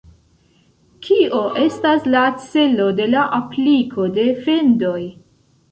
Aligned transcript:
Kio 1.07 1.41
estas 1.65 2.09
la 2.15 2.25
celo 2.49 2.89
de 3.03 3.09
la 3.13 3.29
apliko 3.41 4.11
de 4.19 4.29
fendoj? 4.47 5.01